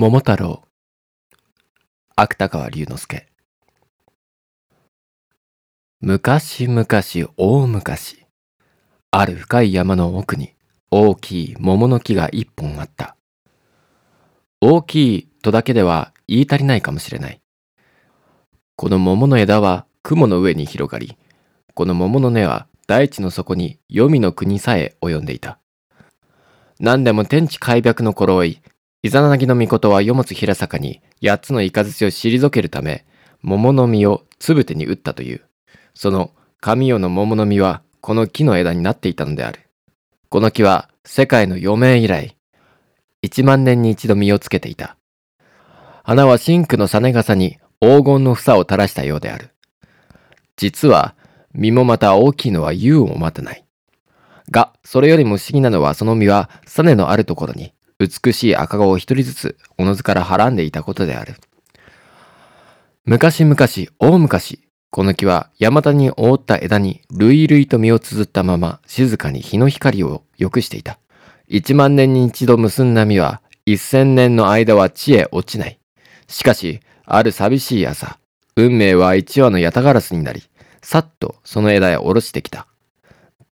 [0.00, 0.62] 桃太郎。
[2.14, 3.26] 芥川龍之介。
[6.00, 6.86] 昔々
[7.36, 8.24] 大昔
[9.10, 10.54] ある深い山の奥に
[10.92, 13.16] 大きい桃の木が一本あった。
[14.60, 17.40] 大きいとだけでは言い足りないかもしれない。
[18.76, 21.16] この桃の枝は雲の上に広がり
[21.74, 25.58] この桃の根は大地の底に黄泉の国さえ及んでいた。
[26.78, 28.62] 何でも天地開闢の頃い
[29.00, 33.06] イザナギの御事は世物平坂に八つの雷を退けるため、
[33.42, 35.42] 桃の実をつぶてに打ったという。
[35.94, 39.60] その神代の桃の実はこの木の枝になっていたのである。
[40.30, 42.36] この木は世界の余命以来、
[43.22, 44.96] 一万年に一度実をつけていた。
[46.02, 49.50] 花は真紅の実笠に黄金の房を垂らしたようである。
[50.56, 51.14] 実は、
[51.54, 53.64] 実もまた大きいのは優を待たない。
[54.50, 61.34] が、それよりも不思議なのはその実は、種のあるところに美しい赤子を一人ずつおのずからはらんでいたことである。
[63.04, 63.56] 昔々、
[63.98, 70.98] 大昔、この木は山田に覆った枝に類々と実を綴ったまま静かに日の光を良くしていた。
[71.48, 75.78] 一万年に一度結んだ実は一千年の間は地へ落ちない。
[76.28, 78.18] しかし、ある寂しい朝、
[78.56, 80.42] 運命は一羽のヤタガラスになり、
[80.82, 82.66] さっとその枝へ下ろしてきた。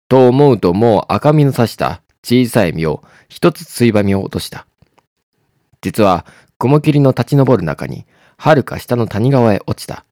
[0.08, 4.66] と思うともう赤みの差した小さい実を一つついばみを落とした。
[5.82, 6.26] 実は
[6.58, 8.06] 雲霧の立ち上る中に、
[8.38, 10.04] 遥か下の谷川へ落ちた。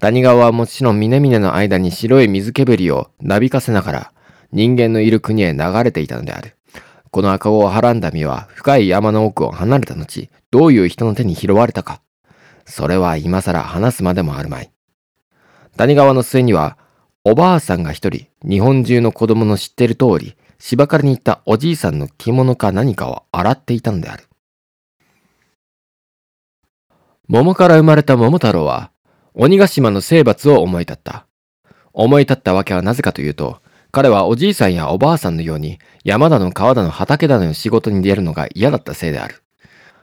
[0.00, 4.12] 谷川はもちろん峰々の間に白い水煙をなびかせながら、
[4.52, 6.56] 人間のいる国へ流れていたのである。
[7.10, 12.02] この赤子をはらんだ実は深い山の奥を離れた後、どういう人の手に拾われたか。
[12.66, 14.70] それは今更話すまでもあるまい。
[15.76, 16.76] 谷川の末には、
[17.24, 24.24] おばあさんが一人、日本中の子供の知ってる通り、芝刈りに行ったおじいさんの着物か何かを洗っていたのである。
[27.28, 28.90] 桃から生まれた桃太郎は、
[29.34, 31.26] 鬼ヶ島の征伐を思い立った。
[31.92, 33.60] 思い立ったわけはなぜかというと、
[33.92, 39.42] 彼はおじいさんやおばあさんのように山だの川だの畑だの仕事に出るのが嫌だったせいである。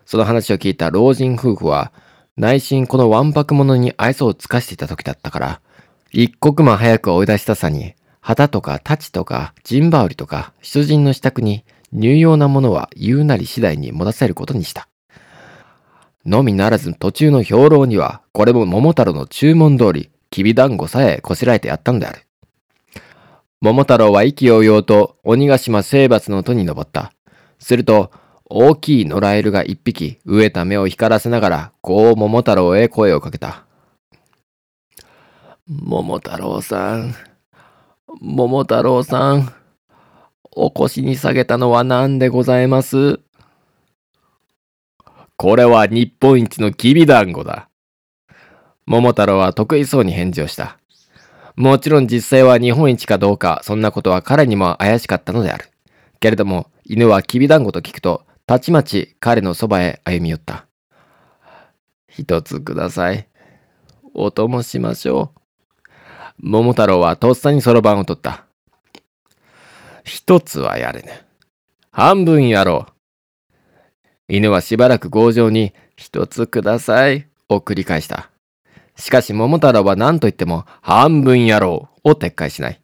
[0.06, 1.92] その話を聞いた老人夫婦は、
[2.38, 5.62] 内心このわんぱく者に愛想を尽かしていた時だったから、
[6.12, 14.88] 一刻も早く追い出したさに旗とか太刀とか陣羽織とか出陣の支度に入用なものは言うなり次第に持たせることにした。
[16.26, 22.22] のみならず途中の兵糧にはこれも桃太郎の注文通りきび団子さえこしらえてやったんである。
[23.60, 27.12] 桃太郎は意気揚々と鬼ヶ島征伐の戸に登った。
[27.60, 28.12] すると
[28.46, 33.66] 大きい野良犬が一匹飢えた目を光らせながらこう桃太郎へ声をかけた。
[35.68, 37.16] 桃太郎さん。
[38.20, 39.54] 桃太郎さん、
[40.52, 43.20] お腰に下げたのは何でございます？
[45.38, 47.70] これは日本一のきびだんごだ。
[48.86, 50.78] 桃太郎は得意そうに返事をした。
[51.56, 55.70] もちろん実際は日本一かどうか、そんなことは彼にも怪しかったのである。
[56.20, 60.68] けれども、犬はきびだんごと聞くと、たちまち彼のそばへ歩み寄った。
[62.08, 63.28] 一つください。
[64.14, 65.41] お供しましょう。
[66.44, 68.46] 桃太郎はとっさにそろばんを取った。
[70.04, 71.12] 一つはやれぬ。
[71.92, 72.92] 半分やろう。
[74.28, 78.32] 犬はしばらく強情に、一つください、を繰り返した。
[78.96, 82.82] しかし桃太郎は何と言っても、半分やろう、を撤回しない。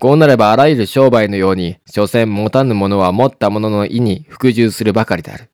[0.00, 5.50] こうなればあらゆる商売のように、所詮持たぬ者は持った者の意に服従するばかりである。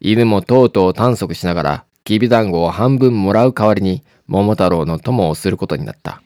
[0.00, 6.22] 犬もとうとう探索しながら、きび団子を半分もらう代わりに、桃太郎の友をすることになった。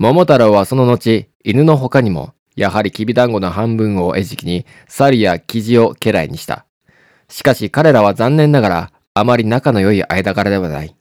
[0.00, 6.66] 桃太郎はその後、犬の他にも、やはりきびだんごの半分を餌食に、猿やキジを家来にした。
[7.28, 10.94] しかし彼らは残念ながら、あまり仲の良い間柄ではない。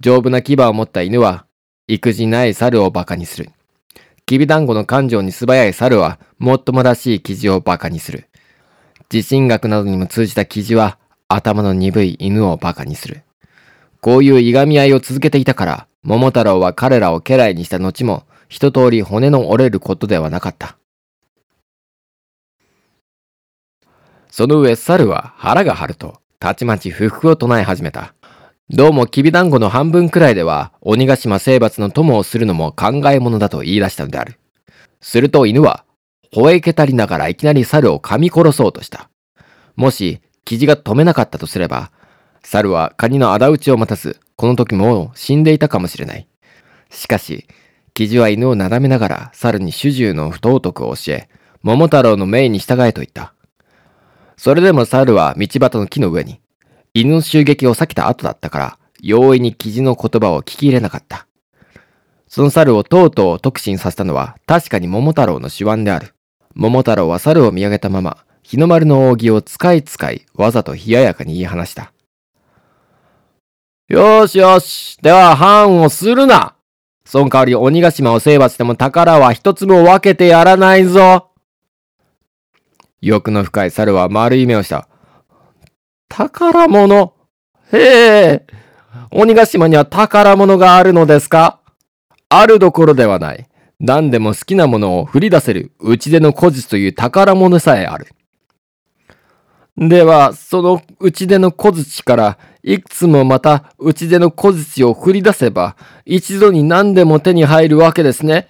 [0.00, 1.46] 丈夫な牙を持った犬は、
[1.86, 3.50] 育児ない猿を馬鹿にする。
[4.26, 8.26] きびだんごの感情に素早い猿は、もっともらしいキジを馬鹿にする。
[9.08, 10.98] 地震学などにも通じたキジは、
[11.28, 13.22] 頭の鈍い犬を馬鹿にする。
[14.00, 20.76] こういういがみ合いを続けていたから、桃太郎は彼らを家来にした後も、一通り骨の折れることではなかった。
[24.30, 28.14] その上、猿は腹が張ると、たちまち不服を唱え始めた。
[28.68, 34.38] どうも、きびだんごの半分くらいでは、鬼ヶ島征伐の友をするのも考え物だと言い出したのである。
[35.00, 35.84] すると犬は、
[36.34, 39.08] 吠えけたりながらいきなり猿を噛み殺そうとした。
[39.74, 41.90] もし、キジが止めなかったとすれば、
[42.42, 46.26] 猿はカニの仇討ちを待たず、この時も死んでいたかもしれない。
[46.90, 47.46] しかし、
[47.94, 51.28] キジは犬をなだめながら猿に主従の不道徳を教え、
[51.62, 53.34] 桃太郎の命に従えと言った。
[54.36, 56.40] それでも猿は道端の木の上に、
[56.92, 61.26] 犬の襲撃を避けた後だったから、容易に記事の言葉を聞き入れなかった。
[62.26, 66.14] その猿をとうとう特進させたのは確かに桃太郎の手腕である。
[66.54, 71.93] 桃太郎は猿を見上げたまま、日の丸の扇を使い使い、わざと冷ややかに言い放した。
[73.88, 74.96] よしよし。
[75.02, 76.54] では、判をするな。
[77.04, 81.32] その代わり鬼ヶ島を征伐しても宝は一つも分けてやらないぞ。
[83.02, 84.88] 欲の深い猿は丸い目をした。
[86.08, 87.12] 宝物？
[87.72, 88.46] へえ、
[89.10, 91.60] 鬼ヶ島には宝物があるのですか？
[92.30, 93.46] あるどころではない。
[93.80, 98.06] 何でも好きなものを振り出せる打ち出の古術という宝物さえある。
[99.76, 108.48] では、その打ち出の小槌から、いくつもまた打ち出の小槌を振り出せば、一度に何でも手に入るわけですね。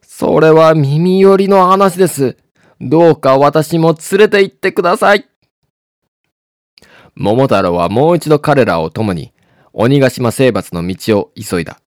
[0.00, 2.38] それは耳寄りの話です。
[2.80, 5.28] どうか私も連れて行ってください。
[7.14, 9.34] 桃太郎はもう一度彼らを共に、
[9.74, 11.80] 鬼ヶ島征伐の道を急いだ。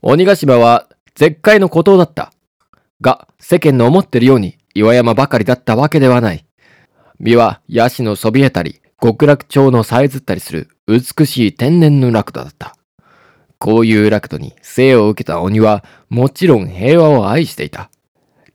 [0.00, 2.33] 鬼ヶ島は絶海の孤島だった。
[3.00, 6.44] が、世間の思ってるように岩山ばかりだったわけではない。
[7.20, 12.76] 実はヤシのそびえたり、極楽鳥のさえずったりする美しい天然の楽土だった。
[13.58, 17.90] こういう楽土に生を受けた鬼はもちろん平和を愛していた。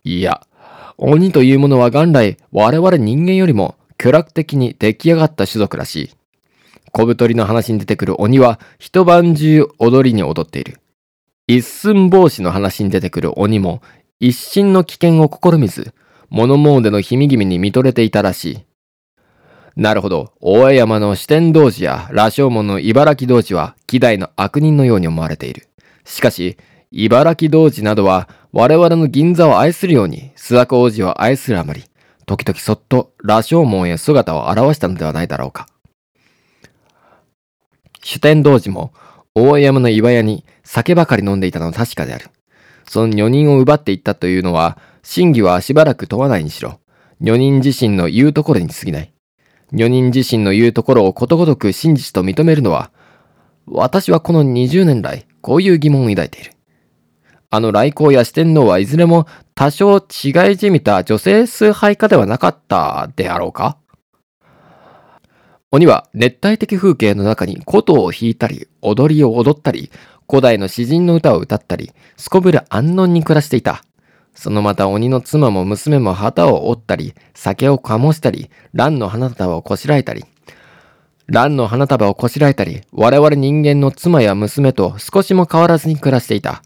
[0.03, 0.41] いや、
[0.97, 6.09] 鬼というものは元来我々人間よりも巨楽的に出来上がった種族らしい。
[6.91, 10.79] 小太りの話に出てくる鬼は一晩中踊りに踊っている。
[11.47, 13.81] 一寸法師の話に出てくる鬼も、
[14.21, 15.93] 一心の危険を試みず、
[16.29, 18.59] 物詣の秘密に見とれていたらしい。
[19.77, 25.69] なるほど、大江山の四天童子や羅生門の茨城童子は、希代の悪人のように思われている。
[26.03, 26.57] しかし、
[26.91, 31.85] 茨城童子などは、我々の銀座を愛するように、諏訪王子を愛するあまり、
[32.25, 35.67] 時々そっと羅生門へ姿を現したのではないだろうか。
[38.03, 38.91] 主天童子も、
[39.33, 42.29] 大江山の岩屋に酒ばかり飲んでいたのは確かである。
[42.89, 46.79] その女人を奪っていったというのは、真偽はしばらく問わないにしろ、
[47.21, 49.13] 女人自身の言うところに過ぎない。
[49.71, 52.91] 女人自身の言うところをことごとく真実と認めるのは、
[53.67, 56.53] 私はこの20年来、こういう疑問を抱いている。
[57.51, 63.77] あの来光や四天王はいずれも多少違いじみた女性崇拝家ではなかったであろうか？
[65.71, 69.91] 鬼は熱帯的風景の中に琴を弾いたり、踊りを踊ったり、
[70.27, 73.83] 古代の詩人の歌を歌ったり、すこぶる安穏に暮らしていた。
[74.33, 80.25] そのまた鬼の妻も娘も旗を折ったり、酒を醸したり、蘭の花束をこしらえたり、
[81.27, 86.63] 蘭の花束をこしらえたり、我々人間の妻や娘と少しも変わらずに暮らしていた。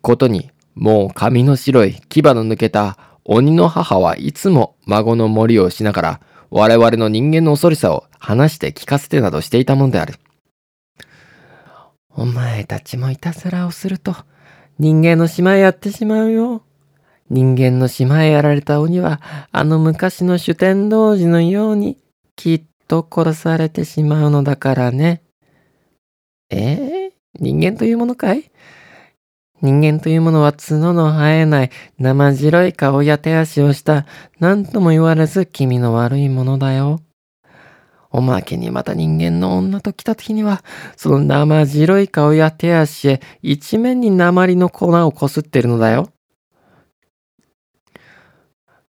[0.00, 10.14] ことに、もう髪の白い牙の抜けた鬼の母はいつも孫の森をしながら、我々の人間の恐ろしさを話して聞かせてなどしていたものである。
[12.14, 14.14] お前たちもいたずらをすると、
[14.78, 16.62] 人間の島へやってしまうよ。
[17.30, 19.20] 人間の島へやられた鬼は、
[19.50, 21.98] あの昔の主天童子のように、
[22.36, 25.22] きっと殺されてしまうのだからね。
[26.50, 27.10] えー、
[27.40, 28.52] 人間というものかい？
[29.62, 34.06] 人間というものは角の生えない生白い顔や手足をした
[34.38, 37.00] 何とも言われず気味の悪いものだよ。
[38.12, 40.62] おまけにまた人間の女と来た時には、
[40.96, 46.10] その生白い顔や手足へ一面に鉛の粉をこすってるのだよ。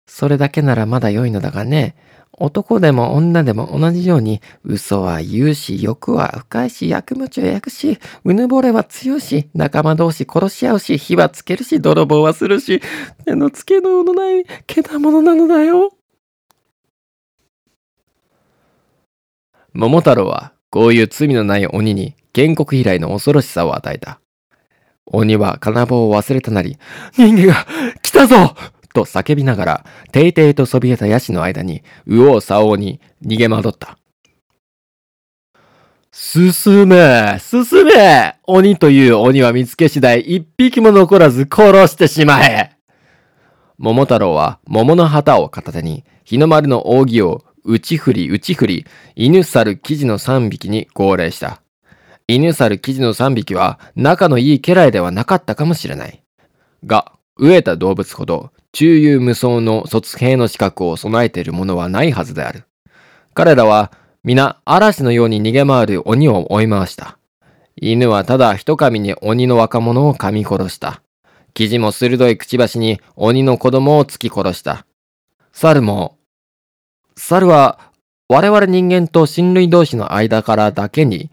[0.08, 1.96] それだけならまだ良いのだがね、
[2.38, 12.82] 男でも女でも同じように、嘘は言うし、欲は深いし、薬物を焼くし、うぬぼれは強いし、仲間同士殺し合うし、火はつけるし、泥棒はするし、
[13.26, 15.92] 手のつけののない、けたものなのだよ。
[19.74, 24.20] 桃太郎はこういう罪のない鬼に建国以来の恐ろしさを与えた。
[25.06, 26.78] 鬼は金棒を忘れたなり、
[27.14, 27.68] 人間が
[28.02, 28.56] 来たぞ
[28.94, 33.98] と叫びながら、ていていとそびえたヤシの間に、右往左往に逃げ惑った。
[36.16, 42.78] 進め進め鬼という鬼は見つけ次第一匹も残らず殺してしまえ
[43.80, 51.62] 桃太郎は桃の旗を片手に日の丸の扇を内振り内振り、犬猿生地の3匹に号令した。
[52.28, 56.24] 犬猿生地の3匹は仲のいい家来ではなかったかもしれない。
[56.86, 62.66] が、飢えた動物ほど中遊無双の卒兵の資格を備えているものはないはずである。
[63.34, 63.92] 彼らは
[64.24, 67.18] 皆嵐のように逃げ回る鬼を追い回した。
[67.76, 71.02] 犬はただ一噛に鬼の若者を噛み殺した。
[71.54, 74.86] 生地も鋭いくちばしに鬼の子供を突き殺した。
[75.52, 76.18] 猿も、
[77.16, 77.80] 猿は
[78.30, 81.30] 我々人間と親類同士の間からだけに、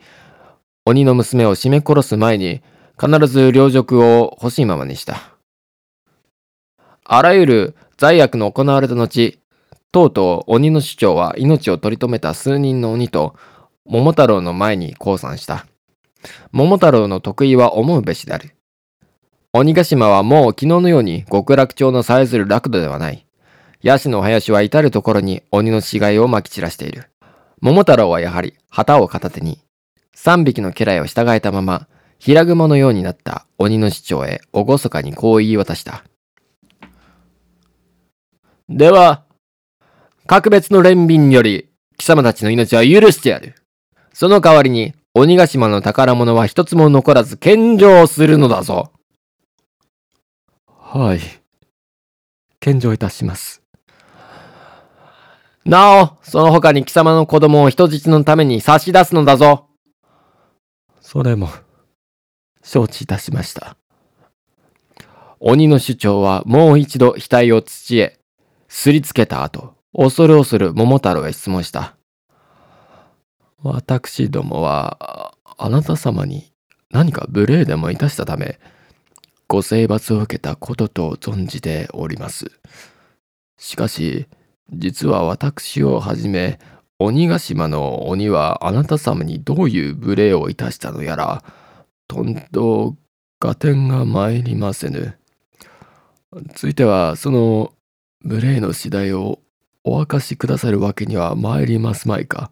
[0.84, 2.62] 鬼の娘を絞め殺す前に
[3.00, 5.36] 必ず領辱を欲しいままにした。
[7.04, 9.38] あらゆる罪悪の行われた後、
[9.92, 13.34] とうとう鬼の主張は命を取り留めた数人の鬼と
[13.84, 15.66] 桃太郎の前に降参した。
[16.52, 18.54] 桃太郎の得意は思うべしである。
[19.52, 23.26] 鬼ヶ島はもう昨日のように極楽町のさえずる楽土ではない。
[23.82, 27.10] ヤシの林は至るところに鬼の死骸をまき散らしている。
[27.60, 29.58] 桃太郎はやはり旗を片手に、
[30.14, 36.04] 三匹の家来を従えたまま、平雲のようになった鬼の市長へ厳かにこう言い渡した。
[38.68, 39.24] では、
[40.26, 43.54] 格別の憐憫により、貴様たちの命は許してやる。
[44.12, 48.92] その代わりに、鬼ヶ島の宝物は一つも残らず献上するのだぞ。
[50.66, 51.20] はい。
[52.60, 53.62] 献上いたします。
[55.64, 59.68] なお、その他に貴様の子供を人質のために差し出すのだぞ。
[61.00, 61.48] それも、
[62.62, 63.76] 承知いたしました。
[65.38, 68.18] 鬼の首長はもう一度額を土へ
[68.68, 71.96] すりつけた後、恐る恐る桃太郎へ質問した。
[73.62, 76.52] 私どもは、あなた様に
[76.90, 78.58] 何か無礼でもいたしたため、
[79.48, 82.50] ご征罰を受けたことと存じております。
[83.58, 84.26] しかし、
[84.72, 86.58] 実は私をはじめ、
[86.98, 91.42] 鬼ヶ島の鬼はあなた様にどういう無礼をいたしたのやら、
[92.08, 92.96] とんと
[93.40, 95.16] 合点が参りませぬ。
[96.54, 97.72] ついては、その
[98.22, 99.40] 無礼の次第を
[99.82, 102.50] お明かしくださるわけには参りますまいか。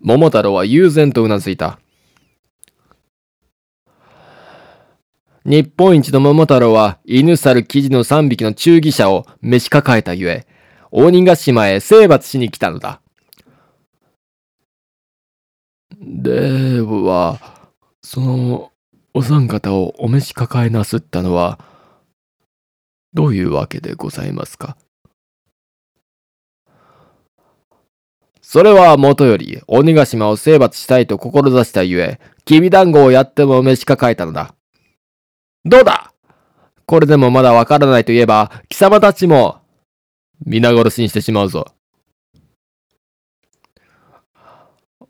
[0.00, 1.80] 桃太郎は悠然とうなずいた。
[5.48, 10.44] 日本一の桃太郎は犬猿生地の三匹の忠義者を召し抱えたゆえ、
[10.90, 13.00] 鬼ヶ島へ征伐しに来たのだ。
[16.00, 17.38] では、
[18.02, 18.72] その
[19.14, 21.60] お三方をお召し抱えなすったのは、
[23.14, 24.76] どういうわけでございますか？
[28.42, 34.55] それはもとより、鬼ヶ島を征伐したいと志したゆえ、きび団子をやっても召し抱えたのだ。
[35.68, 36.12] どうだ？
[36.86, 39.58] これでもまだわからないといえば、貴様たちも、
[40.44, 41.66] 皆殺しにしてしまうぞ。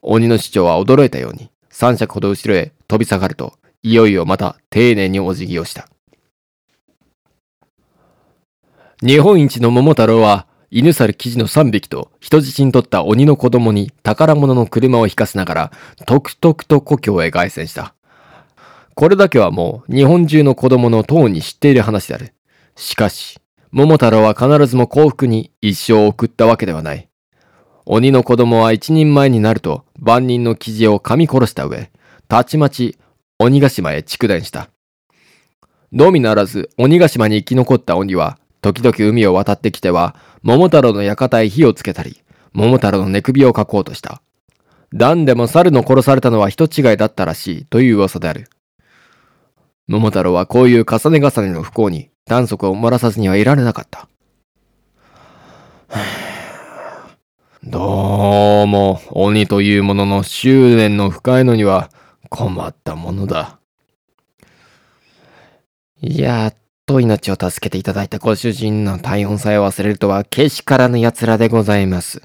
[0.01, 5.91] 鬼の市長は驚いたように、三尺ほど後ろへ飛び下がると、いよいよまた丁寧にお辞儀をした。
[9.03, 15.73] 日本一の桃太郎は、犬猿生地の三匹と人質に取った鬼の子供に宝物の車を引かせながら、
[16.07, 17.95] とくとくと故郷へ凱旋した。
[18.97, 22.33] これだけはもう日本中の子供の党に知っている話である。
[22.77, 23.39] しかし、
[23.71, 27.07] 桃太郎は必ずも幸福に一生を送ったわけではない。
[27.85, 31.91] 鬼の子供は一人前になると万人の記事を噛み殺した上、
[32.27, 32.97] たちまち
[33.39, 34.71] 鬼ヶ島へ蓄電した。
[35.93, 42.23] のみならず鬼ヶ島に生き残った鬼は、時々海を渡ってきては、桃太郎の館へ火をつけたり、
[42.55, 44.23] 桃太郎の寝首をかこうとした。
[44.91, 48.49] 何でも猿の殺されたのは人違いだったらしいという噂である。
[49.89, 54.09] 桃太郎はこういう重ね重ねの不幸に短足を漏らさずにはいられなかった。
[57.63, 61.89] どうも、鬼というものの執念の深いのには
[62.31, 63.61] 困ったものだ。
[66.01, 72.23] やっと命を助けていただいたご主人の体温さえ忘れるとはけしからぬ奴らでございます。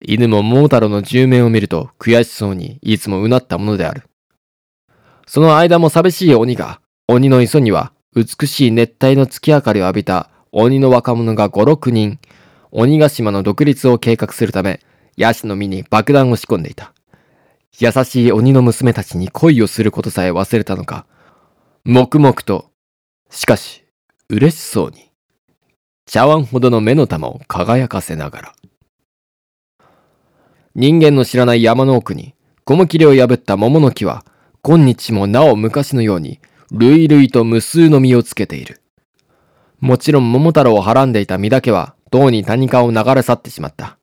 [0.00, 4.07] 犬も桃太郎の10面を見ると悔しそうにいつもうなったものである。
[5.28, 12.18] その間も寂しい鬼が、鬼の磯には美しい熱帯の月明かりを浴びた鬼の若者が5、6人、
[12.70, 14.80] 鬼ヶ島の独立を計画するため、
[15.18, 16.94] ヤシの実に爆弾を仕込んでいた。
[17.78, 21.04] 優しい鬼の娘たちに恋をすることさえ忘れたのか、
[21.84, 22.70] 黙々と、
[23.28, 23.84] しかし、
[24.30, 25.10] 嬉しそうに、
[26.06, 28.54] 茶碗ほどの目の玉を輝かせながら。
[30.74, 34.24] 人間の知らない山の奥に、ゴム切れを破った桃の木は、
[34.68, 36.40] 今日もなお昔のように、
[36.72, 38.82] 類々と無数の実をつけている。
[39.80, 43.96] もちろん桃太郎をはらんでいた実だけは、どうに谷川を流れ去ってしまった。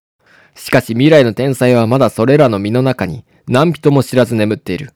[0.56, 4.94] しかし未来の天才はまだそれらの実の中に何人も知らず眠っている。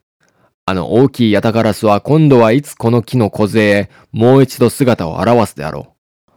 [0.65, 5.95] あの大きいヤタガラスは今度はいつこの木の小へもう一度姿を現すであろ
[6.27, 6.31] う。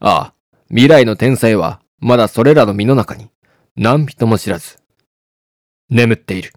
[0.00, 0.34] ああ、
[0.68, 3.30] 未来の天才はまだそれらの実の中に
[3.76, 4.78] 何人も知らず
[5.90, 6.52] 眠っている。